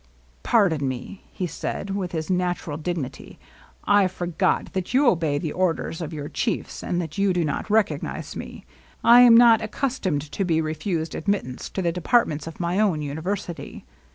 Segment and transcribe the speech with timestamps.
[0.01, 0.03] ^^
[0.41, 3.45] Pardon me^" he said, with his natural dignity;^^
[3.83, 7.45] I forget that you obey the orders of your chief s, and that you do
[7.45, 8.65] not recognize me.
[9.03, 13.85] I am not accustomed to be refused admittance to the departments of my own university.